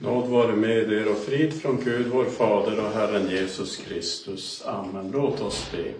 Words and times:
Nåd 0.00 0.28
vare 0.28 0.56
med 0.56 0.92
er 0.92 1.10
och 1.10 1.18
frid 1.18 1.52
från 1.52 1.76
Gud, 1.84 2.06
vår 2.06 2.24
Fader 2.24 2.84
och 2.84 2.90
Herren 2.90 3.30
Jesus 3.30 3.76
Kristus. 3.76 4.66
Amen. 4.66 5.10
Låt 5.12 5.40
oss 5.40 5.72
be. 5.72 5.92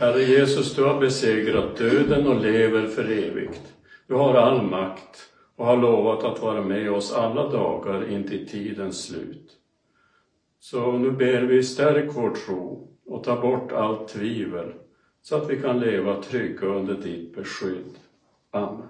Herre 0.00 0.22
Jesus, 0.22 0.74
du 0.74 0.84
har 0.84 1.00
besegrat 1.00 1.76
döden 1.76 2.26
och 2.26 2.40
lever 2.40 2.86
för 2.86 3.04
evigt. 3.04 3.74
Du 4.06 4.14
har 4.14 4.34
all 4.34 4.62
makt 4.62 5.30
och 5.56 5.66
har 5.66 5.76
lovat 5.76 6.24
att 6.24 6.42
vara 6.42 6.60
med 6.62 6.92
oss 6.92 7.12
alla 7.12 7.48
dagar 7.48 8.10
intill 8.10 8.48
tidens 8.48 9.04
slut. 9.04 9.50
Så 10.60 10.92
nu 10.92 11.10
ber 11.10 11.42
vi, 11.42 11.62
stärk 11.62 12.10
vår 12.14 12.30
tro 12.30 12.88
och 13.06 13.24
ta 13.24 13.40
bort 13.40 13.72
allt 13.72 14.08
tvivel 14.08 14.72
så 15.22 15.36
att 15.36 15.50
vi 15.50 15.60
kan 15.60 15.80
leva 15.80 16.22
trygga 16.22 16.66
under 16.66 16.94
ditt 16.94 17.36
beskydd. 17.36 17.98
Amen. 18.50 18.88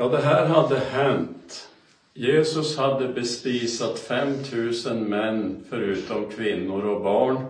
Ja, 0.00 0.08
det 0.08 0.18
här 0.18 0.46
hade 0.46 0.78
hänt. 0.78 1.68
Jesus 2.14 2.78
hade 2.78 3.08
bespisat 3.08 3.98
5000 3.98 5.04
män 5.04 5.64
förutom 5.68 6.30
kvinnor 6.30 6.84
och 6.84 7.02
barn. 7.02 7.44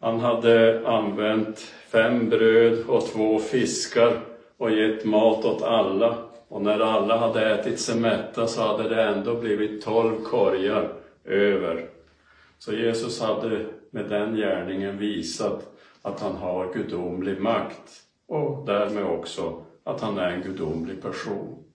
Han 0.00 0.20
hade 0.20 0.82
använt 0.88 1.58
fem 1.88 2.28
bröd 2.28 2.84
och 2.88 3.06
två 3.06 3.38
fiskar 3.38 4.20
och 4.56 4.70
gett 4.70 5.04
mat 5.04 5.44
åt 5.44 5.62
alla. 5.62 6.16
Och 6.48 6.62
när 6.62 6.80
alla 6.80 7.16
hade 7.16 7.54
ätit 7.54 7.80
sig 7.80 8.00
mätta 8.00 8.46
så 8.46 8.62
hade 8.62 8.88
det 8.88 9.02
ändå 9.02 9.34
blivit 9.34 9.82
tolv 9.82 10.22
korgar 10.24 10.92
över. 11.24 11.88
Så 12.58 12.72
Jesus 12.72 13.20
hade 13.20 13.66
med 13.90 14.08
den 14.08 14.36
gärningen 14.36 14.98
visat 14.98 15.76
att 16.02 16.20
han 16.20 16.36
har 16.36 16.74
gudomlig 16.74 17.40
makt 17.40 18.02
och 18.28 18.66
därmed 18.66 19.04
också 19.04 19.62
att 19.84 20.00
han 20.00 20.18
är 20.18 20.30
en 20.30 20.42
gudomlig 20.42 21.02
person. 21.02 21.65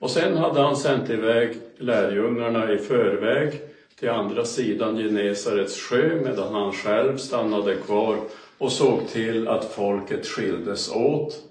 Och 0.00 0.10
sen 0.10 0.36
hade 0.36 0.60
han 0.60 0.76
sänt 0.76 1.10
iväg 1.10 1.56
lärjungarna 1.76 2.72
i 2.72 2.78
förväg 2.78 3.60
till 3.98 4.10
andra 4.10 4.44
sidan 4.44 4.96
Genesarets 4.96 5.80
sjö 5.80 6.20
medan 6.24 6.54
han 6.54 6.72
själv 6.72 7.16
stannade 7.16 7.76
kvar 7.76 8.16
och 8.58 8.72
såg 8.72 9.08
till 9.08 9.48
att 9.48 9.64
folket 9.64 10.26
skildes 10.26 10.92
åt. 10.92 11.42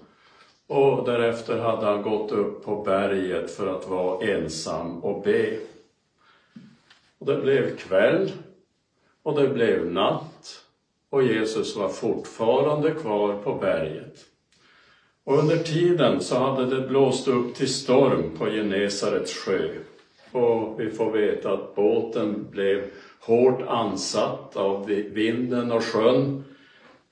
Och 0.66 1.04
därefter 1.06 1.58
hade 1.58 1.86
han 1.86 2.02
gått 2.02 2.32
upp 2.32 2.64
på 2.64 2.82
berget 2.82 3.50
för 3.50 3.76
att 3.76 3.88
vara 3.88 4.26
ensam 4.26 4.98
och 4.98 5.22
be. 5.22 5.56
Och 7.18 7.26
det 7.26 7.36
blev 7.36 7.76
kväll 7.76 8.32
och 9.22 9.40
det 9.40 9.48
blev 9.48 9.86
natt 9.86 10.64
och 11.10 11.22
Jesus 11.22 11.76
var 11.76 11.88
fortfarande 11.88 12.90
kvar 12.90 13.34
på 13.34 13.54
berget. 13.54 14.29
Och 15.24 15.38
under 15.38 15.56
tiden 15.56 16.20
så 16.20 16.38
hade 16.38 16.76
det 16.76 16.88
blåst 16.88 17.28
upp 17.28 17.54
till 17.54 17.74
storm 17.74 18.36
på 18.38 18.46
Genesarets 18.46 19.34
sjö. 19.34 19.68
Och 20.32 20.80
vi 20.80 20.90
får 20.90 21.10
veta 21.10 21.52
att 21.52 21.74
båten 21.74 22.46
blev 22.50 22.84
hårt 23.20 23.62
ansatt 23.68 24.56
av 24.56 24.86
vinden 24.86 25.72
och 25.72 25.84
sjön 25.84 26.44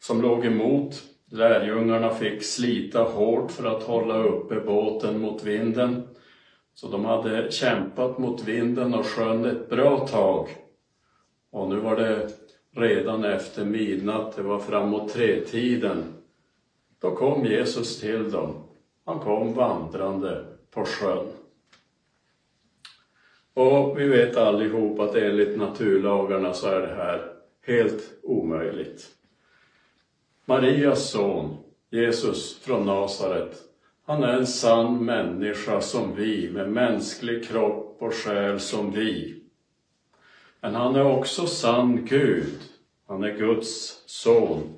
som 0.01 0.23
låg 0.23 0.45
emot. 0.45 1.03
Lärjungarna 1.31 2.11
fick 2.15 2.43
slita 2.43 3.03
hårt 3.03 3.51
för 3.51 3.77
att 3.77 3.83
hålla 3.83 4.19
uppe 4.23 4.61
båten 4.61 5.21
mot 5.21 5.45
vinden. 5.45 6.03
Så 6.75 6.89
de 6.89 7.05
hade 7.05 7.51
kämpat 7.53 8.19
mot 8.19 8.45
vinden 8.45 8.95
och 8.95 9.07
sjön 9.07 9.45
ett 9.45 9.71
bra 9.71 10.07
tag. 10.07 10.49
Och 11.53 11.69
nu 11.69 11.77
var 11.77 11.97
det 11.97 12.29
redan 12.77 13.25
efter 13.25 13.65
midnatt, 13.65 14.37
det 14.37 14.43
var 14.43 14.59
framåt 14.59 15.13
tretiden. 15.13 16.18
Då 17.01 17.11
kom 17.17 17.45
Jesus 17.45 18.01
till 18.01 18.31
dem. 18.31 18.55
Han 19.05 19.19
kom 19.19 19.55
vandrande 19.55 20.45
på 20.71 20.85
sjön. 20.85 21.27
Och 23.55 23.99
vi 23.99 24.09
vet 24.09 24.37
allihop 24.37 25.01
att 25.01 25.15
enligt 25.15 25.59
naturlagarna 25.59 26.53
så 26.53 26.69
är 26.69 26.81
det 26.81 26.95
här 26.95 27.33
helt 27.67 28.03
omöjligt. 28.23 29.07
Marias 30.45 31.11
son, 31.11 31.57
Jesus 31.91 32.59
från 32.59 32.87
Nasaret, 32.87 33.63
han 34.05 34.23
är 34.23 34.33
en 34.33 34.47
sann 34.47 35.05
människa 35.05 35.81
som 35.81 36.15
vi, 36.17 36.51
med 36.51 36.71
mänsklig 36.71 37.49
kropp 37.49 37.97
och 38.03 38.15
själ 38.15 38.61
som 38.61 38.91
vi. 38.93 39.43
Men 40.61 40.75
han 40.75 40.97
är 40.97 41.05
också 41.05 41.47
sann 41.47 42.05
Gud. 42.05 42.59
Han 43.07 43.25
är 43.25 43.37
Guds 43.37 44.03
son. 44.07 44.78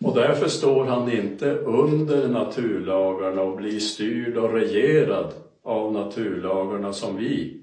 Och 0.00 0.14
därför 0.14 0.48
står 0.48 0.84
han 0.84 1.12
inte 1.12 1.52
under 1.52 2.28
naturlagarna 2.28 3.42
och 3.42 3.56
blir 3.56 3.80
styrd 3.80 4.36
och 4.36 4.54
regerad 4.54 5.34
av 5.62 5.92
naturlagarna 5.92 6.92
som 6.92 7.16
vi. 7.16 7.60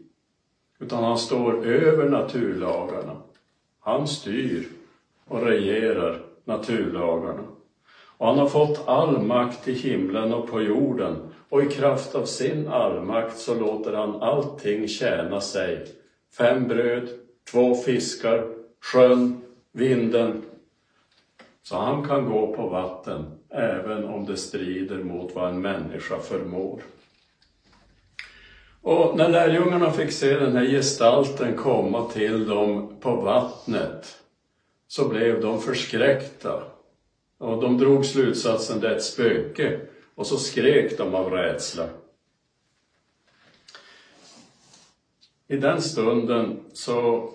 Utan 0.80 1.04
han 1.04 1.18
står 1.18 1.66
över 1.66 2.10
naturlagarna. 2.10 3.18
Han 3.80 4.08
styr 4.08 4.68
och 5.26 5.42
regerar 5.42 6.22
naturlagarna. 6.44 7.44
Och 8.18 8.28
han 8.28 8.38
har 8.38 8.48
fått 8.48 8.88
all 8.88 9.20
makt 9.20 9.68
i 9.68 9.74
himlen 9.74 10.34
och 10.34 10.50
på 10.50 10.62
jorden 10.62 11.18
och 11.50 11.64
i 11.64 11.66
kraft 11.66 12.16
av 12.16 12.26
sin 12.26 12.68
allmakt 12.68 13.38
så 13.38 13.54
låter 13.54 13.94
han 13.94 14.22
allting 14.22 14.88
tjäna 14.88 15.42
sig. 15.42 15.88
Fem 16.38 16.68
bröd, 16.68 17.10
två 17.52 17.76
fiskar, 17.76 18.48
sjön, 18.82 19.42
vinden. 19.72 20.42
Så 21.64 21.78
han 21.78 22.08
kan 22.08 22.26
gå 22.26 22.56
på 22.56 22.68
vatten 22.68 23.40
även 23.50 24.06
om 24.06 24.26
det 24.26 24.38
strider 24.38 24.98
mot 24.98 25.36
vad 25.36 25.50
en 25.50 25.62
människa 25.62 26.20
förmår. 26.20 26.82
Och 28.82 29.18
när 29.18 29.30
lärjungarna 29.30 29.92
fick 29.92 30.12
se 30.12 30.40
den 30.40 30.56
här 30.56 30.66
gestalten 30.66 31.58
komma 31.58 32.10
till 32.10 32.46
dem 32.46 32.96
på 33.00 33.16
vattnet 33.16 34.18
så 34.88 35.08
blev 35.08 35.42
de 35.42 35.62
förskräckta. 35.62 36.64
Och 37.38 37.62
de 37.62 37.78
drog 37.78 38.06
slutsatsen 38.06 38.80
det 38.80 38.90
är 38.90 38.96
ett 38.96 39.04
spöke 39.04 39.80
och 40.16 40.28
så 40.28 40.38
skrek 40.38 40.98
de 40.98 41.16
av 41.16 41.32
rädsla. 41.32 41.90
I 45.48 45.58
den 45.58 45.82
stunden 45.82 46.60
så 46.74 47.30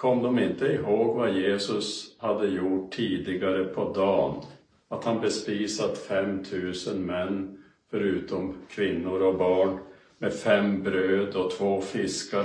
kom 0.00 0.22
de 0.22 0.38
inte 0.38 0.66
ihåg 0.66 1.16
vad 1.16 1.34
Jesus 1.34 2.16
hade 2.18 2.48
gjort 2.48 2.92
tidigare 2.92 3.64
på 3.64 3.92
dagen. 3.92 4.42
Att 4.88 5.04
han 5.04 5.20
bespisat 5.20 5.98
5000 5.98 7.06
män, 7.06 7.64
förutom 7.90 8.54
kvinnor 8.68 9.22
och 9.22 9.38
barn, 9.38 9.78
med 10.18 10.34
fem 10.34 10.82
bröd 10.82 11.34
och 11.34 11.50
två 11.50 11.80
fiskar. 11.80 12.44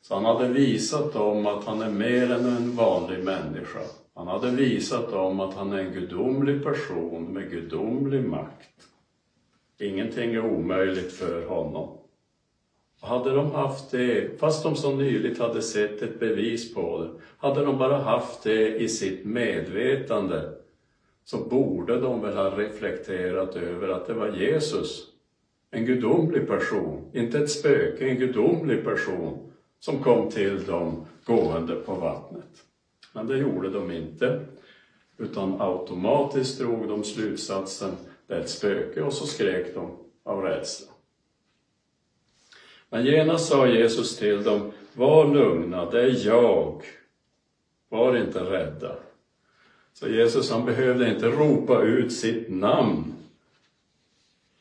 Så 0.00 0.14
han 0.14 0.24
hade 0.24 0.48
visat 0.48 1.12
dem 1.12 1.46
att 1.46 1.64
han 1.64 1.82
är 1.82 1.90
mer 1.90 2.32
än 2.32 2.46
en 2.46 2.76
vanlig 2.76 3.24
människa. 3.24 3.82
Han 4.14 4.26
hade 4.26 4.50
visat 4.50 5.10
dem 5.10 5.40
att 5.40 5.54
han 5.54 5.72
är 5.72 5.78
en 5.78 5.92
gudomlig 5.92 6.64
person 6.64 7.32
med 7.32 7.50
gudomlig 7.50 8.24
makt. 8.24 8.88
Ingenting 9.78 10.34
är 10.34 10.44
omöjligt 10.44 11.12
för 11.12 11.46
honom. 11.46 12.03
Hade 13.04 13.34
de 13.34 13.50
haft 13.50 13.90
det, 13.90 14.40
fast 14.40 14.62
de 14.62 14.76
så 14.76 14.96
nyligt 14.96 15.38
hade 15.38 15.62
sett 15.62 16.02
ett 16.02 16.20
bevis 16.20 16.74
på 16.74 17.02
det, 17.02 17.08
hade 17.38 17.64
de 17.64 17.78
bara 17.78 17.98
haft 17.98 18.42
det 18.42 18.76
i 18.76 18.88
sitt 18.88 19.24
medvetande 19.24 20.50
så 21.24 21.38
borde 21.38 22.00
de 22.00 22.22
väl 22.22 22.36
ha 22.36 22.58
reflekterat 22.58 23.56
över 23.56 23.88
att 23.88 24.06
det 24.06 24.14
var 24.14 24.28
Jesus, 24.28 25.02
en 25.70 25.84
gudomlig 25.84 26.48
person, 26.48 27.10
inte 27.12 27.38
ett 27.38 27.50
spöke, 27.50 28.08
en 28.08 28.18
gudomlig 28.18 28.84
person 28.84 29.52
som 29.80 30.02
kom 30.02 30.30
till 30.30 30.64
dem 30.64 31.06
gående 31.24 31.74
på 31.74 31.94
vattnet. 31.94 32.64
Men 33.12 33.26
det 33.26 33.38
gjorde 33.38 33.70
de 33.70 33.90
inte, 33.90 34.40
utan 35.18 35.60
automatiskt 35.60 36.58
drog 36.58 36.88
de 36.88 37.04
slutsatsen, 37.04 37.90
det 38.26 38.34
är 38.34 38.40
ett 38.40 38.50
spöke, 38.50 39.02
och 39.02 39.12
så 39.12 39.26
skrek 39.26 39.74
de 39.74 39.90
av 40.24 40.42
rädsla. 40.42 40.93
Men 42.94 43.04
genast 43.06 43.48
sa 43.48 43.66
Jesus 43.66 44.16
till 44.16 44.42
dem, 44.42 44.72
var 44.92 45.34
lugna, 45.34 45.90
det 45.90 46.00
är 46.00 46.26
jag. 46.26 46.82
Var 47.88 48.16
inte 48.16 48.40
rädda. 48.40 48.96
Så 49.92 50.08
Jesus 50.08 50.50
han 50.50 50.64
behövde 50.64 51.14
inte 51.14 51.28
ropa 51.28 51.82
ut 51.82 52.12
sitt 52.12 52.50
namn 52.50 53.14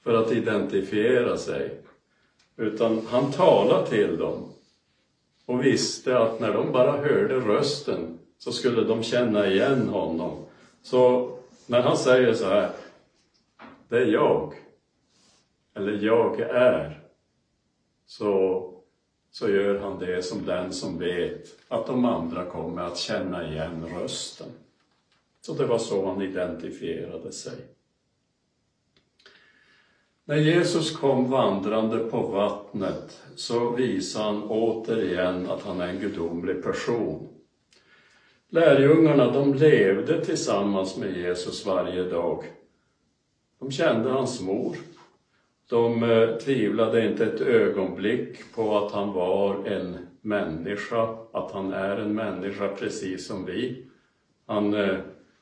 för 0.04 0.14
att 0.14 0.32
identifiera 0.32 1.38
sig. 1.38 1.78
Utan 2.58 3.08
han 3.10 3.32
talade 3.32 3.88
till 3.88 4.18
dem 4.18 4.54
och 5.46 5.66
visste 5.66 6.18
att 6.18 6.40
när 6.40 6.54
de 6.54 6.72
bara 6.72 6.92
hörde 6.92 7.36
rösten 7.36 8.20
så 8.38 8.52
skulle 8.52 8.84
de 8.84 9.04
känna 9.04 9.48
igen 9.48 9.90
honom. 9.90 10.46
Så 10.82 11.32
när 11.68 11.82
han 11.82 11.98
säger 11.98 12.34
så 12.34 12.46
här, 12.46 12.70
det 13.90 13.98
är 13.98 14.06
jag, 14.06 14.54
eller 15.76 16.06
jag 16.06 16.40
är, 16.40 17.03
så, 18.06 18.70
så 19.32 19.50
gör 19.50 19.80
han 19.80 20.00
det 20.00 20.24
som 20.24 20.46
den 20.46 20.74
som 20.74 21.00
vet 21.00 21.56
att 21.68 21.88
de 21.88 22.06
andra 22.06 22.46
kommer 22.46 22.82
att 22.82 22.98
känna 22.98 23.52
igen 23.52 23.86
rösten. 24.00 24.48
Så 25.42 25.54
det 25.54 25.66
var 25.66 25.78
så 25.78 26.06
han 26.06 26.22
identifierade 26.22 27.32
sig. 27.32 27.58
När 30.26 30.36
Jesus 30.36 30.98
kom 30.98 31.30
vandrande 31.30 32.00
på 32.00 32.22
vattnet 32.22 33.22
så 33.36 33.70
visade 33.70 34.26
han 34.26 34.44
återigen 34.44 35.50
att 35.50 35.64
han 35.64 35.82
är 35.82 35.88
en 35.88 36.00
gudomlig 36.00 36.64
person. 36.64 37.28
Lärjungarna, 38.50 39.32
de 39.32 39.54
levde 39.54 40.26
tillsammans 40.26 40.98
med 40.98 41.18
Jesus 41.18 41.66
varje 41.66 42.04
dag. 42.04 42.44
De 43.60 43.72
kände 43.72 44.10
hans 44.10 44.42
mor. 44.42 44.78
De 45.70 46.04
eh, 46.04 46.38
tvivlade 46.38 47.06
inte 47.06 47.26
ett 47.26 47.42
ögonblick 47.42 48.54
på 48.56 48.78
att 48.78 48.92
han 48.92 49.14
var 49.14 49.66
en 49.66 49.98
människa, 50.22 51.18
att 51.32 51.52
han 51.52 51.74
är 51.74 51.98
en 51.98 52.16
människa 52.16 52.68
precis 52.68 53.28
som 53.28 53.46
vi. 53.46 53.86
Han 54.46 54.74
eh, 54.74 54.98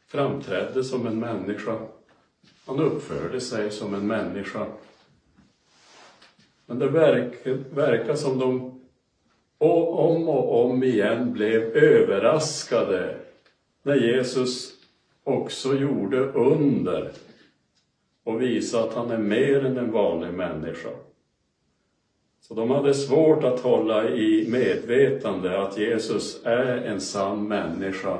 framträdde 0.07 0.83
som 0.83 1.07
en 1.07 1.19
människa. 1.19 1.77
Han 2.65 2.79
uppförde 2.79 3.41
sig 3.41 3.71
som 3.71 3.93
en 3.93 4.07
människa. 4.07 4.65
Men 6.65 6.79
det 6.79 6.87
verkar, 6.87 7.57
verkar 7.75 8.15
som 8.15 8.39
de 8.39 8.81
om 9.57 10.29
och 10.29 10.65
om 10.65 10.83
igen 10.83 11.33
blev 11.33 11.61
överraskade 11.63 13.17
när 13.83 13.95
Jesus 13.95 14.73
också 15.23 15.75
gjorde 15.75 16.19
under 16.19 17.11
och 18.23 18.41
visa 18.41 18.83
att 18.83 18.93
han 18.93 19.11
är 19.11 19.17
mer 19.17 19.65
än 19.65 19.77
en 19.77 19.91
vanlig 19.91 20.33
människa. 20.33 20.89
Så 22.41 22.53
de 22.53 22.69
hade 22.69 22.93
svårt 22.93 23.43
att 23.43 23.59
hålla 23.59 24.09
i 24.09 24.47
medvetande 24.49 25.61
att 25.61 25.77
Jesus 25.77 26.45
är 26.45 26.77
en 26.77 27.01
sann 27.01 27.47
människa 27.47 28.19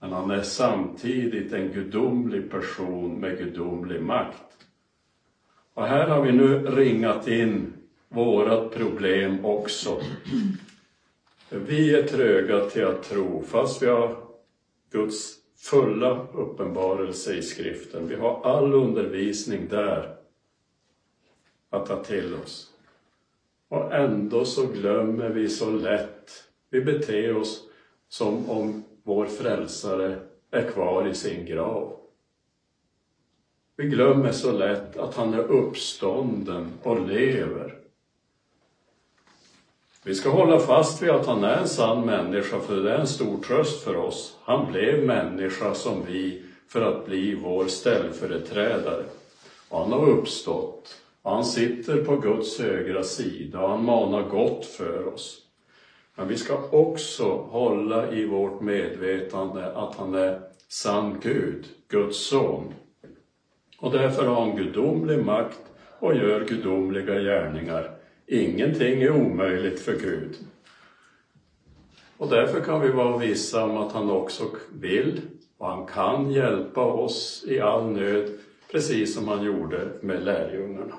men 0.00 0.12
han 0.12 0.30
är 0.30 0.42
samtidigt 0.42 1.52
en 1.52 1.72
gudomlig 1.72 2.50
person 2.50 3.20
med 3.20 3.38
gudomlig 3.38 4.02
makt. 4.02 4.66
Och 5.74 5.86
här 5.86 6.08
har 6.08 6.22
vi 6.22 6.32
nu 6.32 6.58
ringat 6.58 7.28
in 7.28 7.72
vårat 8.08 8.74
problem 8.74 9.44
också. 9.44 10.00
Vi 11.50 11.94
är 11.94 12.02
tröga 12.02 12.64
till 12.64 12.86
att 12.86 13.02
tro, 13.02 13.42
fast 13.42 13.82
vi 13.82 13.86
har 13.86 14.16
Guds 14.90 15.37
fulla 15.58 16.26
uppenbarelse 16.34 17.34
i 17.34 17.42
skriften. 17.42 18.08
Vi 18.08 18.14
har 18.14 18.42
all 18.44 18.74
undervisning 18.74 19.68
där 19.68 20.16
att 21.70 21.86
ta 21.86 22.04
till 22.04 22.34
oss. 22.34 22.70
Och 23.68 23.94
ändå 23.94 24.44
så 24.44 24.66
glömmer 24.66 25.28
vi 25.28 25.48
så 25.48 25.70
lätt. 25.70 26.30
Vi 26.70 26.80
beter 26.80 27.36
oss 27.36 27.64
som 28.08 28.50
om 28.50 28.84
vår 29.02 29.26
frälsare 29.26 30.18
är 30.50 30.70
kvar 30.70 31.08
i 31.08 31.14
sin 31.14 31.46
grav. 31.46 31.96
Vi 33.76 33.88
glömmer 33.88 34.32
så 34.32 34.52
lätt 34.52 34.96
att 34.96 35.14
han 35.14 35.34
är 35.34 35.42
uppstånden 35.42 36.72
och 36.82 37.06
lever. 37.08 37.78
Vi 40.04 40.14
ska 40.14 40.30
hålla 40.30 40.58
fast 40.58 41.02
vid 41.02 41.10
att 41.10 41.26
han 41.26 41.44
är 41.44 41.56
en 41.56 41.68
sann 41.68 42.06
människa, 42.06 42.60
för 42.60 42.76
det 42.76 42.92
är 42.92 42.98
en 42.98 43.06
stor 43.06 43.38
tröst 43.38 43.82
för 43.82 43.96
oss. 43.96 44.38
Han 44.44 44.72
blev 44.72 45.06
människa 45.06 45.74
som 45.74 46.04
vi 46.06 46.42
för 46.68 46.82
att 46.82 47.06
bli 47.06 47.34
vår 47.34 47.66
ställföreträdare. 47.66 49.04
Och 49.68 49.78
han 49.78 49.92
har 49.92 50.08
uppstått. 50.08 50.94
Och 51.22 51.30
han 51.30 51.44
sitter 51.44 52.04
på 52.04 52.16
Guds 52.16 52.60
högra 52.60 53.02
sida 53.02 53.60
och 53.60 53.68
han 53.68 53.84
manar 53.84 54.22
gott 54.22 54.66
för 54.66 55.14
oss. 55.14 55.38
Men 56.14 56.28
vi 56.28 56.36
ska 56.36 56.58
också 56.70 57.24
hålla 57.36 58.12
i 58.12 58.24
vårt 58.24 58.60
medvetande 58.60 59.66
att 59.66 59.94
han 59.94 60.14
är 60.14 60.40
sann 60.68 61.20
Gud, 61.22 61.66
Guds 61.88 62.26
son. 62.26 62.74
Och 63.78 63.92
därför 63.92 64.26
har 64.26 64.40
han 64.40 64.56
gudomlig 64.56 65.24
makt 65.24 65.60
och 65.98 66.16
gör 66.16 66.44
gudomliga 66.44 67.20
gärningar. 67.20 67.97
Ingenting 68.30 69.02
är 69.02 69.10
omöjligt 69.10 69.80
för 69.80 69.92
Gud. 69.92 70.36
Och 72.16 72.28
därför 72.28 72.60
kan 72.60 72.80
vi 72.80 72.88
vara 72.88 73.18
vissa 73.18 73.64
om 73.64 73.76
att 73.76 73.92
han 73.92 74.10
också 74.10 74.44
vill 74.72 75.20
och 75.58 75.66
han 75.66 75.86
kan 75.86 76.30
hjälpa 76.30 76.84
oss 76.84 77.44
i 77.46 77.60
all 77.60 77.90
nöd, 77.90 78.30
precis 78.70 79.14
som 79.14 79.28
han 79.28 79.44
gjorde 79.44 79.88
med 80.00 80.24
lärjungarna. 80.24 80.94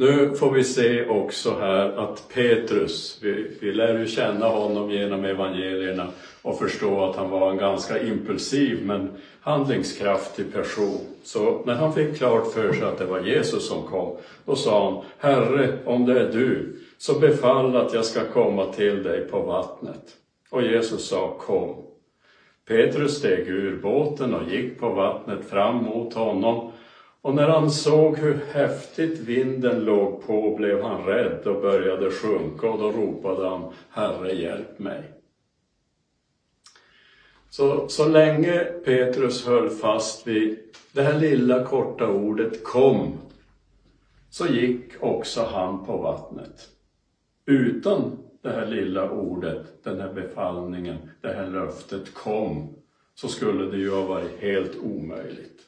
Nu 0.00 0.34
får 0.34 0.50
vi 0.50 0.64
se 0.64 1.06
också 1.06 1.54
här 1.60 1.96
att 1.96 2.28
Petrus, 2.34 3.18
vi, 3.22 3.50
vi 3.60 3.72
lär 3.72 3.98
ju 3.98 4.06
känna 4.06 4.48
honom 4.48 4.90
genom 4.90 5.24
evangelierna 5.24 6.06
och 6.42 6.58
förstå 6.58 7.04
att 7.04 7.16
han 7.16 7.30
var 7.30 7.50
en 7.50 7.56
ganska 7.56 8.02
impulsiv 8.02 8.86
men 8.86 9.10
handlingskraftig 9.40 10.52
person. 10.52 11.00
Så 11.22 11.62
när 11.64 11.74
han 11.74 11.94
fick 11.94 12.16
klart 12.18 12.52
för 12.52 12.72
sig 12.72 12.82
att 12.82 12.98
det 12.98 13.04
var 13.04 13.20
Jesus 13.20 13.68
som 13.68 13.82
kom, 13.82 14.16
då 14.44 14.56
sa 14.56 14.84
han, 14.84 15.04
Herre, 15.18 15.78
om 15.84 16.06
det 16.06 16.20
är 16.20 16.32
du, 16.32 16.76
så 16.98 17.18
befall 17.18 17.76
att 17.76 17.94
jag 17.94 18.04
ska 18.04 18.24
komma 18.24 18.64
till 18.64 19.02
dig 19.02 19.20
på 19.20 19.40
vattnet. 19.40 20.02
Och 20.50 20.62
Jesus 20.62 21.08
sa, 21.08 21.36
kom. 21.38 21.74
Petrus 22.68 23.18
steg 23.18 23.48
ur 23.48 23.76
båten 23.82 24.34
och 24.34 24.50
gick 24.50 24.80
på 24.80 24.88
vattnet 24.88 25.50
fram 25.50 25.76
mot 25.76 26.14
honom 26.14 26.67
och 27.28 27.34
när 27.34 27.48
han 27.48 27.70
såg 27.70 28.18
hur 28.18 28.40
häftigt 28.52 29.18
vinden 29.18 29.84
låg 29.84 30.26
på 30.26 30.56
blev 30.56 30.82
han 30.82 31.04
rädd 31.04 31.46
och 31.46 31.60
började 31.60 32.10
sjunka 32.10 32.70
och 32.70 32.78
då 32.78 32.90
ropade 32.90 33.48
han 33.48 33.72
Herre 33.90 34.32
hjälp 34.32 34.78
mig. 34.78 35.02
Så, 37.50 37.88
så 37.88 38.08
länge 38.08 38.64
Petrus 38.84 39.46
höll 39.46 39.70
fast 39.70 40.26
vid 40.26 40.58
det 40.92 41.02
här 41.02 41.20
lilla 41.20 41.64
korta 41.64 42.08
ordet 42.08 42.64
kom, 42.64 43.18
så 44.30 44.46
gick 44.46 44.92
också 45.00 45.42
han 45.42 45.86
på 45.86 45.96
vattnet. 45.96 46.68
Utan 47.46 48.18
det 48.42 48.50
här 48.50 48.66
lilla 48.66 49.10
ordet, 49.10 49.84
den 49.84 50.00
här 50.00 50.12
befallningen, 50.12 50.96
det 51.20 51.32
här 51.32 51.46
löftet 51.46 52.14
kom, 52.14 52.74
så 53.14 53.28
skulle 53.28 53.70
det 53.70 53.78
ju 53.78 53.90
ha 53.90 54.02
varit 54.02 54.40
helt 54.40 54.76
omöjligt. 54.76 55.67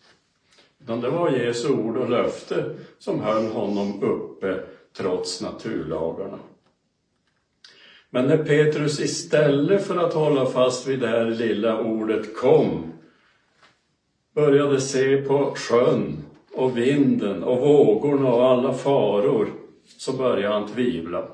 Utan 0.83 1.01
det 1.01 1.11
var 1.11 1.31
Jesu 1.31 1.69
ord 1.69 1.97
och 1.97 2.11
löfte 2.11 2.65
som 2.99 3.21
höll 3.21 3.47
honom 3.47 4.03
uppe 4.03 4.61
trots 4.97 5.43
naturlagarna. 5.43 6.39
Men 8.11 8.27
när 8.27 8.37
Petrus 8.37 9.01
istället 9.01 9.87
för 9.87 9.97
att 9.97 10.15
hålla 10.15 10.47
fast 10.47 10.87
vid 10.87 11.01
det 11.01 11.09
här 11.09 11.27
lilla 11.27 11.81
ordet 11.81 12.37
kom, 12.37 12.93
började 14.35 14.81
se 14.81 15.17
på 15.17 15.55
sjön 15.57 16.17
och 16.53 16.77
vinden 16.77 17.43
och 17.43 17.59
vågorna 17.61 18.33
och 18.33 18.47
alla 18.47 18.73
faror, 18.73 19.49
så 19.97 20.13
började 20.13 20.55
han 20.55 20.69
tvivla. 20.69 21.27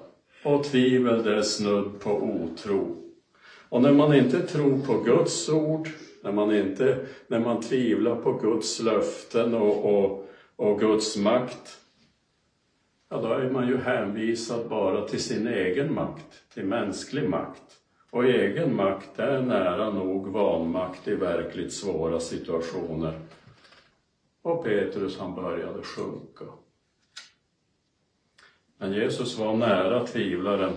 Och 0.45 0.65
tvivel 0.65 1.23
det 1.23 1.37
är 1.37 1.43
snudd 1.43 2.01
på 2.01 2.11
otro. 2.11 2.97
Och 3.69 3.83
när 3.83 3.93
man 3.93 4.15
inte 4.15 4.41
tror 4.41 4.79
på 4.87 4.95
Guds 4.99 5.49
ord, 5.49 5.89
när 6.27 6.33
man, 6.33 6.55
inte, 6.55 7.07
när 7.29 7.41
man 7.41 7.61
tvivlar 7.61 8.17
på 8.17 8.33
Guds 8.33 8.81
löften 8.81 9.55
och, 9.55 9.85
och, 9.85 10.29
och 10.57 10.81
Guds 10.81 11.17
makt, 11.17 11.81
ja 13.09 13.21
då 13.21 13.29
är 13.29 13.51
man 13.51 13.69
ju 13.69 13.77
hänvisad 13.77 14.69
bara 14.69 15.09
till 15.09 15.23
sin 15.23 15.47
egen 15.47 15.95
makt, 15.95 16.43
till 16.55 16.65
mänsklig 16.65 17.29
makt. 17.29 17.63
Och 18.11 18.25
egen 18.25 18.77
makt 18.77 19.19
är 19.19 19.43
nära 19.43 19.91
nog 19.91 20.29
vanmakt 20.29 21.09
i 21.09 21.15
verkligt 21.15 21.73
svåra 21.73 22.21
situationer. 22.21 23.21
Och 24.43 24.65
Petrus 24.65 25.19
han 25.19 25.35
började 25.35 25.83
sjunka. 25.83 26.45
Men 28.79 28.93
Jesus 28.93 29.39
var 29.39 29.57
nära 29.57 30.07
tvivlaren. 30.07 30.73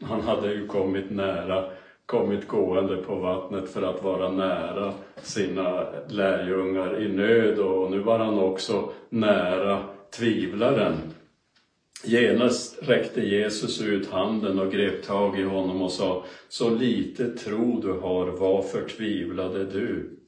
Han 0.00 0.20
hade 0.20 0.52
ju 0.52 0.66
kommit 0.66 1.10
nära 1.10 1.70
kommit 2.10 2.48
gående 2.48 2.96
på 2.96 3.14
vattnet 3.14 3.70
för 3.70 3.82
att 3.82 4.02
vara 4.02 4.30
nära 4.30 4.94
sina 5.22 5.90
lärjungar 6.08 7.02
i 7.02 7.08
nöd 7.08 7.58
och 7.58 7.90
nu 7.90 7.98
var 7.98 8.18
han 8.18 8.38
också 8.38 8.92
nära 9.08 9.84
tvivlaren. 10.10 10.94
Genast 12.04 12.78
räckte 12.82 13.20
Jesus 13.20 13.82
ut 13.82 14.10
handen 14.10 14.58
och 14.58 14.72
grep 14.72 15.04
tag 15.04 15.38
i 15.38 15.42
honom 15.42 15.82
och 15.82 15.92
sa, 15.92 16.24
så 16.48 16.70
lite 16.70 17.30
tro 17.30 17.80
du 17.80 17.92
har, 17.92 18.26
varför 18.26 18.88
tvivlade 18.88 19.64
du? 19.64 20.18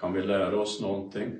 Kan 0.00 0.12
vi 0.12 0.22
lära 0.22 0.60
oss 0.60 0.80
någonting? 0.80 1.32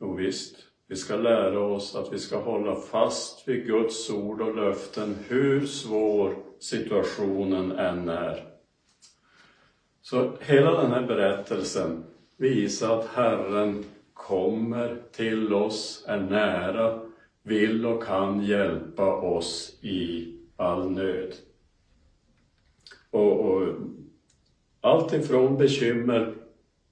Jo 0.00 0.14
visst, 0.14 0.56
vi 0.90 0.96
ska 0.96 1.16
lära 1.16 1.60
oss 1.60 1.94
att 1.94 2.12
vi 2.12 2.18
ska 2.18 2.38
hålla 2.38 2.76
fast 2.76 3.48
vid 3.48 3.66
Guds 3.66 4.10
ord 4.10 4.40
och 4.40 4.56
löften, 4.56 5.16
hur 5.28 5.66
svår 5.66 6.36
situationen 6.58 7.72
än 7.72 8.08
är. 8.08 8.44
Så 10.02 10.32
hela 10.40 10.82
den 10.82 10.92
här 10.92 11.06
berättelsen 11.06 12.04
visar 12.36 12.98
att 12.98 13.06
Herren 13.06 13.84
kommer 14.14 15.02
till 15.12 15.52
oss, 15.52 16.04
är 16.06 16.20
nära, 16.20 17.00
vill 17.42 17.86
och 17.86 18.02
kan 18.02 18.44
hjälpa 18.44 19.16
oss 19.16 19.78
i 19.82 20.34
all 20.56 20.90
nöd. 20.90 21.34
Och, 23.10 23.40
och 23.40 23.74
allt 24.80 25.12
ifrån 25.12 25.58
bekymmer 25.58 26.34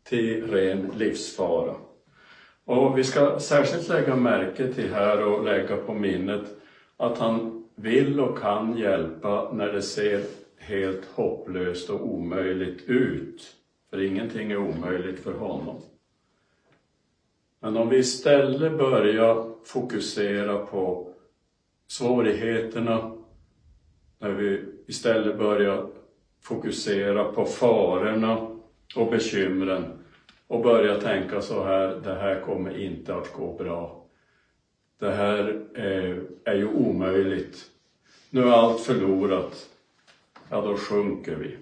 till 0.04 0.46
ren 0.50 0.92
livsfara. 0.96 1.88
Och 2.68 2.98
vi 2.98 3.04
ska 3.04 3.38
särskilt 3.38 3.88
lägga 3.88 4.16
märke 4.16 4.72
till 4.72 4.92
här 4.92 5.25
och 5.25 5.44
lägga 5.44 5.76
på 5.76 5.94
minnet 5.94 6.42
att 6.96 7.18
han 7.18 7.64
vill 7.75 8.20
och 8.20 8.38
kan 8.38 8.78
hjälpa 8.78 9.52
när 9.52 9.72
det 9.72 9.82
ser 9.82 10.25
helt 10.58 11.04
hopplöst 11.04 11.90
och 11.90 12.06
omöjligt 12.06 12.82
ut. 12.87 13.54
För 13.90 14.02
ingenting 14.02 14.50
är 14.50 14.56
omöjligt 14.56 15.20
för 15.20 15.32
honom. 15.32 15.80
Men 17.60 17.76
om 17.76 17.88
vi 17.88 17.98
istället 17.98 18.78
börjar 18.78 19.50
fokusera 19.64 20.58
på 20.58 21.12
svårigheterna, 21.87 23.12
när 24.18 24.30
vi 24.30 24.64
istället 24.87 25.38
börjar 25.38 25.87
fokusera 26.42 27.25
på 27.25 27.44
farorna 27.44 28.58
och 28.96 29.10
bekymren 29.10 29.98
och 30.48 30.62
börja 30.62 31.00
tänka 31.00 31.40
så 31.40 31.64
här, 31.64 32.00
det 32.04 32.14
här 32.14 32.40
kommer 32.40 32.78
inte 32.78 33.14
att 33.14 33.32
gå 33.32 33.52
bra. 33.52 34.04
Det 34.98 35.10
här 35.10 35.62
är, 35.74 36.22
är 36.44 36.54
ju 36.54 36.66
omöjligt. 36.66 37.64
Nu 38.30 38.42
är 38.42 38.52
allt 38.52 38.80
förlorat. 38.80 39.68
Ja, 40.50 40.60
då 40.60 40.76
sjunker 40.76 41.34
vi. 41.34 41.56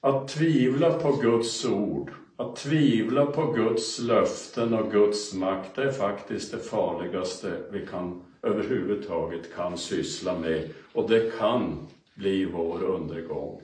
Att 0.00 0.28
tvivla 0.28 0.92
på 0.98 1.12
Guds 1.12 1.64
ord, 1.64 2.10
att 2.36 2.56
tvivla 2.56 3.26
på 3.26 3.52
Guds 3.52 3.98
löften 3.98 4.74
och 4.74 4.92
Guds 4.92 5.34
makt, 5.34 5.74
det 5.74 5.82
är 5.82 5.92
faktiskt 5.92 6.52
det 6.52 6.58
farligaste 6.58 7.52
vi 7.70 7.86
kan 7.86 8.22
överhuvudtaget 8.42 9.54
kan 9.54 9.78
syssla 9.78 10.38
med. 10.38 10.68
Och 10.92 11.10
det 11.10 11.38
kan 11.38 11.88
bli 12.14 12.44
vår 12.44 12.82
undergång. 12.82 13.62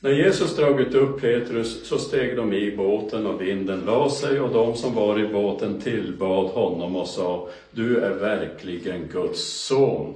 När 0.00 0.10
Jesus 0.10 0.56
dragit 0.56 0.94
upp 0.94 1.20
Petrus 1.20 1.88
så 1.88 1.98
steg 1.98 2.36
de 2.36 2.52
i 2.52 2.76
båten 2.76 3.26
och 3.26 3.42
vinden 3.42 3.80
la 3.80 4.10
sig 4.10 4.40
och 4.40 4.52
de 4.52 4.74
som 4.74 4.94
var 4.94 5.18
i 5.18 5.28
båten 5.28 5.80
tillbad 5.80 6.46
honom 6.46 6.96
och 6.96 7.08
sa 7.08 7.48
Du 7.70 7.98
är 7.98 8.10
verkligen 8.10 9.08
Guds 9.12 9.42
son. 9.42 10.14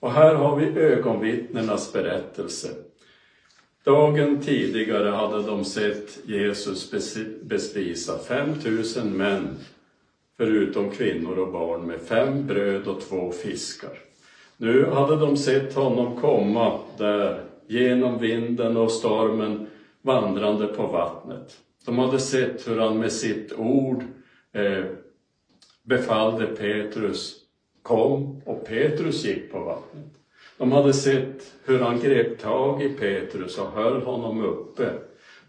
Och 0.00 0.12
här 0.12 0.34
har 0.34 0.56
vi 0.56 0.80
ögonvittnenas 0.80 1.92
berättelse. 1.92 2.68
Dagen 3.84 4.40
tidigare 4.40 5.08
hade 5.08 5.42
de 5.42 5.64
sett 5.64 6.18
Jesus 6.26 6.90
bespisa 7.42 8.18
5000 8.18 9.16
män, 9.16 9.56
förutom 10.36 10.90
kvinnor 10.90 11.38
och 11.38 11.52
barn, 11.52 11.86
med 11.86 12.00
fem 12.00 12.46
bröd 12.46 12.86
och 12.86 13.00
två 13.00 13.32
fiskar. 13.32 13.98
Nu 14.56 14.86
hade 14.86 15.16
de 15.16 15.36
sett 15.36 15.74
honom 15.74 16.20
komma 16.20 16.78
där 16.98 17.51
genom 17.66 18.18
vinden 18.18 18.76
och 18.76 18.90
stormen 18.90 19.66
vandrande 20.02 20.66
på 20.66 20.86
vattnet. 20.86 21.58
De 21.84 21.98
hade 21.98 22.18
sett 22.18 22.68
hur 22.68 22.78
han 22.78 22.98
med 22.98 23.12
sitt 23.12 23.52
ord 23.52 24.04
eh, 24.52 24.84
befallde 25.82 26.46
Petrus 26.46 27.36
kom 27.82 28.42
och 28.44 28.66
Petrus 28.66 29.24
gick 29.24 29.52
på 29.52 29.60
vattnet. 29.60 30.12
De 30.58 30.72
hade 30.72 30.92
sett 30.92 31.52
hur 31.64 31.80
han 31.80 32.00
grep 32.00 32.38
tag 32.38 32.82
i 32.82 32.88
Petrus 32.88 33.58
och 33.58 33.70
höll 33.70 34.02
honom 34.02 34.44
uppe. 34.44 34.90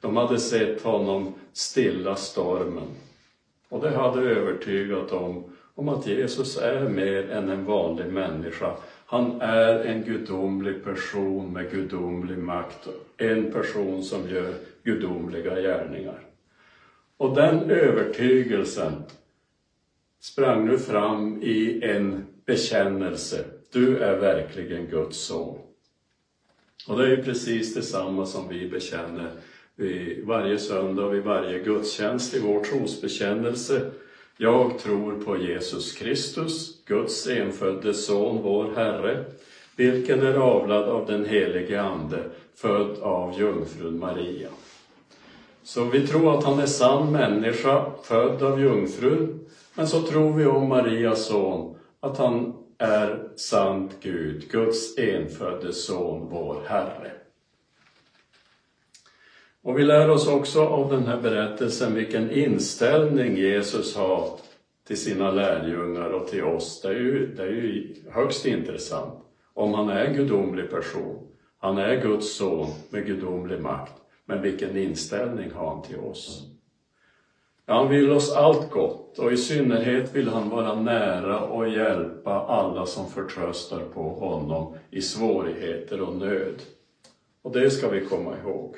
De 0.01 0.17
hade 0.17 0.39
sett 0.39 0.81
honom 0.81 1.33
stilla 1.53 2.15
stormen. 2.15 2.87
Och 3.69 3.81
det 3.81 3.89
hade 3.89 4.21
övertygat 4.21 5.09
dem 5.09 5.43
om 5.75 5.89
att 5.89 6.07
Jesus 6.07 6.57
är 6.57 6.89
mer 6.89 7.29
än 7.31 7.49
en 7.49 7.65
vanlig 7.65 8.05
människa. 8.05 8.75
Han 9.13 9.41
är 9.41 9.79
en 9.79 10.03
gudomlig 10.03 10.83
person 10.83 11.53
med 11.53 11.71
gudomlig 11.71 12.37
makt. 12.37 12.87
En 13.17 13.51
person 13.51 14.03
som 14.03 14.29
gör 14.29 14.53
gudomliga 14.83 15.61
gärningar. 15.61 16.19
Och 17.17 17.35
den 17.35 17.71
övertygelsen 17.71 19.03
sprang 20.19 20.65
nu 20.65 20.77
fram 20.77 21.41
i 21.41 21.83
en 21.83 22.25
bekännelse. 22.45 23.45
Du 23.71 23.97
är 23.97 24.17
verkligen 24.17 24.87
Guds 24.87 25.17
son. 25.17 25.59
Och 26.87 26.97
det 26.97 27.05
är 27.05 27.17
ju 27.17 27.23
precis 27.23 27.73
detsamma 27.73 28.25
som 28.25 28.49
vi 28.49 28.69
bekänner 28.69 29.29
vid 29.75 30.25
varje 30.25 30.57
söndag, 30.57 31.09
vid 31.09 31.23
varje 31.23 31.59
gudstjänst 31.59 32.33
i 32.33 32.39
vår 32.39 32.63
trosbekännelse. 32.63 33.91
Jag 34.37 34.79
tror 34.79 35.23
på 35.23 35.37
Jesus 35.37 35.93
Kristus, 35.93 36.85
Guds 36.85 37.27
enfödde 37.27 37.93
son, 37.93 38.39
vår 38.43 38.71
Herre, 38.75 39.25
vilken 39.75 40.21
är 40.21 40.33
avlad 40.33 40.83
av 40.83 41.05
den 41.05 41.25
helige 41.25 41.81
Ande, 41.81 42.23
född 42.55 42.99
av 42.99 43.39
jungfrun 43.39 43.99
Maria. 43.99 44.49
Så 45.63 45.83
vi 45.83 46.07
tror 46.07 46.37
att 46.37 46.43
han 46.43 46.59
är 46.59 46.65
sann 46.65 47.11
människa, 47.11 47.85
född 48.03 48.43
av 48.43 48.61
jungfrun, 48.61 49.39
men 49.73 49.87
så 49.87 50.01
tror 50.01 50.33
vi 50.33 50.45
om 50.45 50.69
Marias 50.69 51.25
son, 51.25 51.75
att 51.99 52.17
han 52.17 52.53
är 52.77 53.29
sant 53.35 53.91
Gud, 54.01 54.51
Guds 54.51 54.97
enfödde 54.97 55.73
son, 55.73 56.27
vår 56.31 56.61
Herre. 56.67 57.11
Och 59.63 59.79
vi 59.79 59.83
lär 59.83 60.09
oss 60.09 60.27
också 60.27 60.61
av 60.61 60.89
den 60.89 61.07
här 61.07 61.21
berättelsen 61.21 61.95
vilken 61.95 62.31
inställning 62.31 63.37
Jesus 63.37 63.95
har 63.95 64.29
till 64.87 64.97
sina 64.97 65.31
lärjungar 65.31 66.09
och 66.09 66.27
till 66.27 66.43
oss. 66.43 66.81
Det 66.81 66.87
är 66.87 66.93
ju, 66.93 67.35
det 67.35 67.43
är 67.43 67.47
ju 67.47 67.95
högst 68.11 68.45
intressant. 68.45 69.19
Om 69.53 69.73
han 69.73 69.89
är 69.89 70.05
en 70.05 70.15
gudomlig 70.15 70.69
person, 70.69 71.27
han 71.59 71.77
är 71.77 72.01
Guds 72.01 72.35
son 72.35 72.67
med 72.89 73.05
gudomlig 73.05 73.61
makt, 73.61 73.93
men 74.25 74.41
vilken 74.41 74.77
inställning 74.77 75.51
har 75.51 75.69
han 75.69 75.81
till 75.81 75.99
oss? 75.99 76.47
Han 77.65 77.89
vill 77.89 78.11
oss 78.11 78.35
allt 78.35 78.71
gott 78.71 79.19
och 79.19 79.31
i 79.31 79.37
synnerhet 79.37 80.15
vill 80.15 80.29
han 80.29 80.49
vara 80.49 80.81
nära 80.81 81.39
och 81.39 81.69
hjälpa 81.69 82.31
alla 82.31 82.85
som 82.85 83.09
förtröstar 83.09 83.79
på 83.79 84.01
honom 84.09 84.75
i 84.89 85.01
svårigheter 85.01 86.01
och 86.01 86.15
nöd. 86.15 86.61
Och 87.41 87.51
det 87.51 87.71
ska 87.71 87.89
vi 87.89 88.05
komma 88.05 88.37
ihåg. 88.43 88.75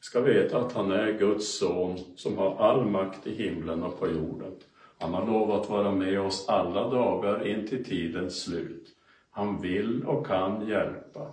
Ska 0.00 0.20
veta 0.20 0.58
att 0.58 0.72
han 0.72 0.90
är 0.90 1.18
Guds 1.18 1.58
son 1.58 1.98
som 2.16 2.38
har 2.38 2.56
all 2.58 2.86
makt 2.86 3.26
i 3.26 3.32
himlen 3.32 3.82
och 3.82 4.00
på 4.00 4.08
jorden. 4.08 4.52
Han 4.98 5.14
har 5.14 5.26
lovat 5.26 5.68
vara 5.70 5.90
med 5.90 6.20
oss 6.20 6.48
alla 6.48 6.90
dagar 6.90 7.46
in 7.46 7.66
till 7.66 7.84
tidens 7.84 8.42
slut. 8.42 8.88
Han 9.30 9.60
vill 9.60 10.04
och 10.04 10.26
kan 10.26 10.68
hjälpa. 10.68 11.30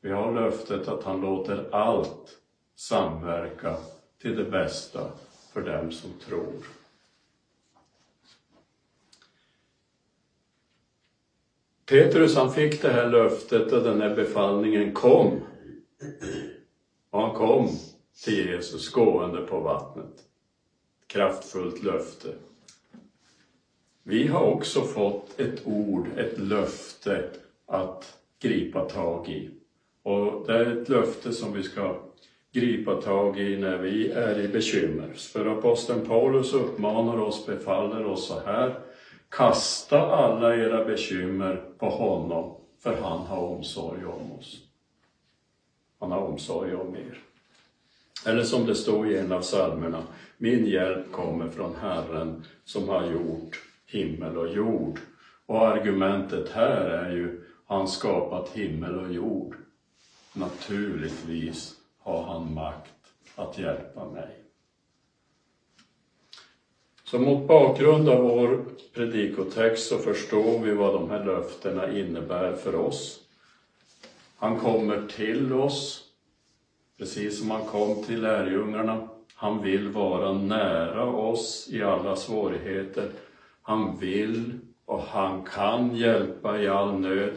Vi 0.00 0.10
har 0.10 0.34
löftet 0.34 0.88
att 0.88 1.04
han 1.04 1.20
låter 1.20 1.68
allt 1.74 2.38
samverka 2.76 3.76
till 4.22 4.36
det 4.36 4.44
bästa 4.44 5.10
för 5.52 5.62
dem 5.62 5.92
som 5.92 6.10
tror. 6.24 6.52
Petrus 11.86 12.36
han 12.36 12.50
fick 12.50 12.82
det 12.82 12.90
här 12.90 13.06
löftet 13.06 13.72
och 13.72 13.82
den 13.82 14.00
här 14.00 14.14
befallningen 14.14 14.92
kom. 14.92 15.40
Och 17.18 17.24
han 17.24 17.34
kom 17.34 17.68
till 18.24 18.46
Jesus 18.46 18.92
gående 18.92 19.40
på 19.40 19.60
vattnet. 19.60 20.24
Kraftfullt 21.06 21.82
löfte. 21.82 22.28
Vi 24.02 24.26
har 24.26 24.40
också 24.40 24.80
fått 24.80 25.40
ett 25.40 25.66
ord, 25.66 26.08
ett 26.16 26.38
löfte 26.38 27.30
att 27.66 28.18
gripa 28.42 28.80
tag 28.80 29.28
i. 29.28 29.50
Och 30.02 30.46
det 30.46 30.52
är 30.52 30.82
ett 30.82 30.88
löfte 30.88 31.32
som 31.32 31.52
vi 31.52 31.62
ska 31.62 31.96
gripa 32.52 32.94
tag 32.94 33.38
i 33.38 33.56
när 33.56 33.78
vi 33.78 34.10
är 34.10 34.40
i 34.40 34.48
bekymmer. 34.48 35.12
För 35.12 35.46
aposteln 35.46 36.06
Paulus 36.06 36.52
uppmanar 36.52 37.20
oss, 37.20 37.46
befaller 37.46 38.04
oss 38.04 38.28
så 38.28 38.40
här. 38.40 38.80
Kasta 39.28 40.00
alla 40.00 40.56
era 40.56 40.84
bekymmer 40.84 41.64
på 41.78 41.86
honom, 41.86 42.56
för 42.82 42.96
han 42.96 43.26
har 43.26 43.46
omsorg 43.46 44.04
om 44.04 44.32
oss. 44.32 44.67
Han 45.98 46.10
har 46.10 46.20
omsorg 46.20 46.74
om 46.74 46.96
er. 46.96 47.18
Eller 48.26 48.42
som 48.42 48.66
det 48.66 48.74
står 48.74 49.10
i 49.10 49.18
en 49.18 49.32
av 49.32 49.40
psalmerna, 49.40 50.02
min 50.36 50.66
hjälp 50.66 51.12
kommer 51.12 51.48
från 51.48 51.74
Herren 51.74 52.44
som 52.64 52.88
har 52.88 53.06
gjort 53.06 53.62
himmel 53.86 54.36
och 54.36 54.48
jord. 54.48 55.00
Och 55.46 55.68
argumentet 55.68 56.48
här 56.48 56.84
är 56.84 57.10
ju, 57.10 57.44
han 57.66 57.88
skapat 57.88 58.48
himmel 58.48 58.98
och 58.98 59.12
jord. 59.12 59.56
Naturligtvis 60.32 61.74
har 61.98 62.22
han 62.22 62.54
makt 62.54 62.92
att 63.34 63.58
hjälpa 63.58 64.04
mig. 64.04 64.44
Så 67.04 67.18
mot 67.18 67.48
bakgrund 67.48 68.08
av 68.08 68.22
vår 68.22 68.64
predikotext 68.94 69.88
så 69.88 69.98
förstår 69.98 70.58
vi 70.58 70.72
vad 70.72 70.94
de 70.94 71.10
här 71.10 71.24
löftena 71.24 71.98
innebär 71.98 72.52
för 72.52 72.74
oss. 72.74 73.27
Han 74.40 74.60
kommer 74.60 75.06
till 75.08 75.52
oss, 75.52 76.04
precis 76.98 77.38
som 77.38 77.50
han 77.50 77.64
kom 77.64 78.02
till 78.02 78.22
lärjungarna. 78.22 79.08
Han 79.34 79.62
vill 79.62 79.88
vara 79.88 80.32
nära 80.32 81.06
oss 81.06 81.68
i 81.70 81.82
alla 81.82 82.16
svårigheter. 82.16 83.12
Han 83.62 83.98
vill 83.98 84.52
och 84.86 85.00
han 85.00 85.42
kan 85.42 85.96
hjälpa 85.96 86.58
i 86.58 86.68
all 86.68 87.00
nöd. 87.00 87.36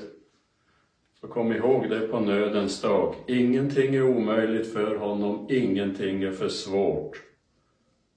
Så 1.22 1.27
kom 1.27 1.53
ihåg 1.53 1.89
det 1.89 2.01
på 2.01 2.20
nödens 2.20 2.81
dag. 2.81 3.15
Ingenting 3.27 3.96
är 3.96 4.03
omöjligt 4.03 4.74
för 4.74 4.96
honom, 4.96 5.48
ingenting 5.50 6.24
är 6.24 6.31
för 6.31 6.50
svårt 6.50 7.22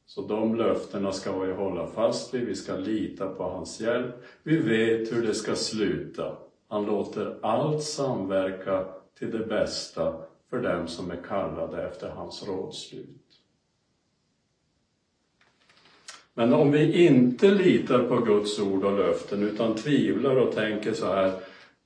Så 0.06 0.20
de 0.22 0.54
löftena 0.54 1.12
ska 1.12 1.38
vi 1.38 1.52
hålla 1.52 1.86
fast 1.86 2.34
vid, 2.34 2.46
vi 2.46 2.54
ska 2.54 2.74
lita 2.74 3.28
på 3.28 3.44
hans 3.44 3.80
hjälp. 3.80 4.14
Vi 4.42 4.56
vet 4.56 5.12
hur 5.12 5.22
det 5.22 5.34
ska 5.34 5.54
sluta. 5.54 6.32
Han 6.74 6.84
låter 6.84 7.36
allt 7.42 7.82
samverka 7.82 8.84
till 9.18 9.30
det 9.30 9.46
bästa 9.46 10.14
för 10.50 10.62
dem 10.62 10.88
som 10.88 11.10
är 11.10 11.16
kallade 11.28 11.82
efter 11.82 12.08
hans 12.08 12.46
rådslut. 12.48 13.40
Men 16.34 16.52
om 16.52 16.70
vi 16.70 17.06
inte 17.06 17.50
litar 17.50 18.04
på 18.04 18.16
Guds 18.16 18.58
ord 18.58 18.84
och 18.84 18.98
löften 18.98 19.42
utan 19.42 19.74
tvivlar 19.74 20.36
och 20.36 20.54
tänker 20.54 20.92
så 20.92 21.06
här, 21.06 21.32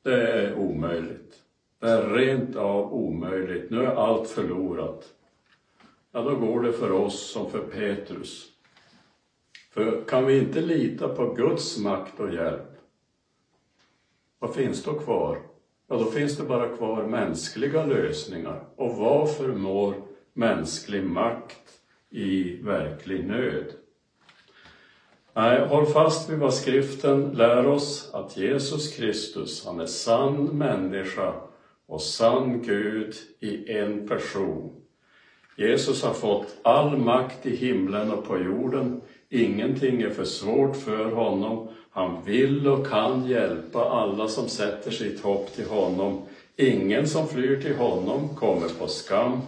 det 0.03 0.33
är 0.33 0.55
omöjligt. 0.55 1.35
Det 1.79 1.91
är 1.91 2.11
rent 2.11 2.57
av 2.57 2.93
omöjligt, 2.93 3.71
nu 3.71 3.83
är 3.83 3.95
allt 3.95 4.29
förlorat. 4.29 5.05
Ja, 6.13 6.23
då 6.23 6.35
går 6.35 6.63
det 6.63 6.73
för 6.73 6.93
oss 6.93 7.31
som 7.33 7.51
för 7.51 7.63
Petrus. 7.63 8.47
För 9.71 10.05
kan 10.09 10.27
vi 10.27 10.39
inte 10.39 10.61
lita 10.61 11.09
på 11.09 11.35
Guds 11.35 11.79
makt 11.79 12.21
och 12.21 12.35
hjälp, 12.35 12.78
vad 14.39 14.55
finns 14.55 14.85
då 14.85 14.95
kvar? 14.95 15.39
Ja, 15.89 15.97
då 15.97 16.05
finns 16.05 16.37
det 16.37 16.43
bara 16.43 16.77
kvar 16.77 17.03
mänskliga 17.03 17.87
lösningar. 17.87 18.65
Och 18.77 18.97
vad 18.97 19.37
förmår 19.37 19.95
mänsklig 20.35 21.05
makt 21.05 21.81
i 22.11 22.57
verklig 22.63 23.27
nöd? 23.27 23.73
Nej, 25.35 25.69
håll 25.69 25.87
fast 25.87 26.31
vid 26.31 26.39
vad 26.39 26.55
skriften 26.55 27.31
lär 27.31 27.67
oss, 27.67 28.11
att 28.13 28.37
Jesus 28.37 28.97
Kristus, 28.97 29.67
han 29.67 29.81
är 29.81 29.87
sann 29.87 30.45
människa 30.45 31.35
och 31.87 32.03
sann 32.03 32.63
Gud 32.63 33.15
i 33.41 33.73
en 33.73 34.09
person. 34.09 34.83
Jesus 35.57 36.03
har 36.03 36.15
fått 36.15 36.57
all 36.63 36.99
makt 36.99 37.47
i 37.47 37.57
himlen 37.57 38.11
och 38.13 38.25
på 38.25 38.39
jorden. 38.39 39.01
Ingenting 39.31 40.03
är 40.03 40.11
för 40.11 40.25
svårt 40.25 40.77
för 40.77 41.11
honom. 41.11 41.69
Han 41.91 42.25
vill 42.25 42.69
och 42.69 42.87
kan 42.87 43.29
hjälpa 43.29 43.85
alla 43.85 44.29
som 44.29 44.49
sätter 44.49 44.91
sitt 44.91 45.21
hopp 45.21 45.53
till 45.53 45.67
honom. 45.67 46.23
Ingen 46.57 47.09
som 47.09 47.29
flyr 47.29 47.63
till 47.63 47.77
honom 47.77 48.37
kommer 48.37 48.69
på 48.69 48.87
skam. 48.87 49.41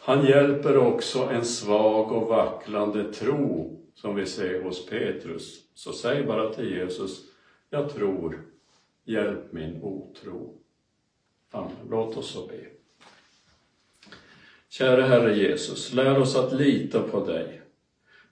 Han 0.00 0.26
hjälper 0.26 0.76
också 0.76 1.18
en 1.18 1.44
svag 1.44 2.12
och 2.12 2.28
vacklande 2.28 3.12
tro 3.12 3.76
som 3.94 4.14
vi 4.14 4.26
ser 4.26 4.62
hos 4.62 4.86
Petrus. 4.86 5.60
Så 5.74 5.92
säg 5.92 6.24
bara 6.24 6.54
till 6.54 6.70
Jesus, 6.70 7.20
jag 7.70 7.94
tror, 7.94 8.42
hjälp 9.04 9.52
min 9.52 9.82
otro. 9.82 10.54
Amen. 11.50 11.70
Låt 11.90 12.16
oss 12.16 12.30
så 12.30 12.46
be. 12.46 12.66
Kära 14.68 15.06
Herre 15.06 15.36
Jesus, 15.36 15.92
lär 15.92 16.18
oss 16.18 16.36
att 16.36 16.52
lita 16.52 17.02
på 17.02 17.24
dig. 17.24 17.59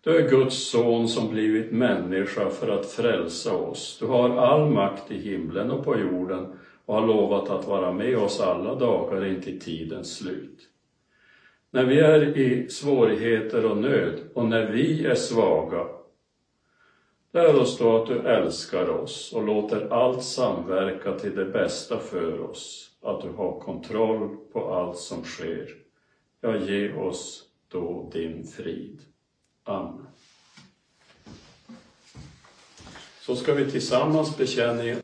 Du 0.01 0.17
är 0.17 0.31
Guds 0.31 0.71
son 0.71 1.09
som 1.09 1.31
blivit 1.31 1.73
människa 1.73 2.51
för 2.51 2.69
att 2.69 2.87
frälsa 2.87 3.57
oss. 3.57 3.97
Du 4.01 4.07
har 4.07 4.37
all 4.37 4.71
makt 4.71 5.11
i 5.11 5.19
himlen 5.19 5.71
och 5.71 5.85
på 5.85 5.99
jorden 5.99 6.59
och 6.85 6.95
har 6.95 7.07
lovat 7.07 7.51
att 7.51 7.69
vara 7.69 7.93
med 7.93 8.19
oss 8.19 8.41
alla 8.41 8.75
dagar 8.75 9.25
intill 9.25 9.61
tidens 9.61 10.17
slut. 10.17 10.69
När 11.71 11.85
vi 11.85 12.01
är 12.01 12.37
i 12.37 12.69
svårigheter 12.69 13.67
och 13.67 13.77
nöd 13.77 14.21
och 14.35 14.45
när 14.45 14.71
vi 14.71 15.07
är 15.07 15.15
svaga, 15.15 15.87
lär 17.33 17.61
oss 17.61 17.79
då 17.79 17.97
att 17.97 18.07
du 18.07 18.19
älskar 18.19 18.89
oss 18.91 19.33
och 19.33 19.45
låter 19.45 19.93
allt 19.93 20.23
samverka 20.23 21.19
till 21.19 21.35
det 21.35 21.45
bästa 21.45 21.99
för 21.99 22.41
oss, 22.41 22.91
att 23.03 23.21
du 23.21 23.29
har 23.29 23.61
kontroll 23.61 24.37
på 24.53 24.75
allt 24.75 24.97
som 24.97 25.25
sker. 25.25 25.69
Ja, 26.41 26.57
ge 26.57 26.93
oss 26.93 27.45
då 27.69 28.11
din 28.13 28.45
frid. 28.45 29.08
Amen. 29.69 30.07
Så 33.21 33.37
ska 33.37 33.55
vi 33.55 33.71
tillsammans 33.71 34.37
bekänna 34.37 34.85